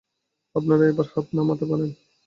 [0.55, 1.89] আপনারা এবার হাত নামাতে পারেন।